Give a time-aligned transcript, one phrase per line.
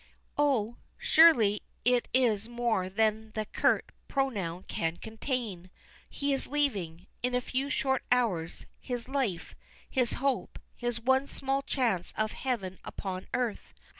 [0.35, 0.77] Oh!
[0.97, 5.69] surely it is more than that curt pronoun can contain.
[6.09, 9.53] He is leaving, in a few short hours, his life,
[9.87, 13.75] his hope, his one small chance of heaven upon earth.